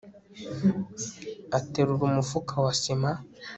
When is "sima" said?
2.81-3.11